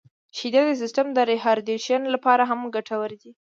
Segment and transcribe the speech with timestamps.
[0.37, 3.31] •شیدې د سیستم د ریهایدریشن لپاره هم ګټورې دي.